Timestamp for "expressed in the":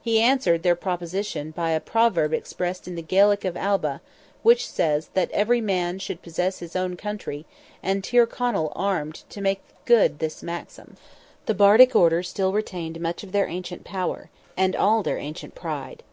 2.32-3.02